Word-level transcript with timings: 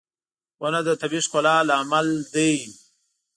•ونه 0.61 0.79
د 0.87 0.89
طبيعي 1.01 1.23
ښکلا 1.25 1.55
لامل 1.69 2.07
دی. 2.33 2.53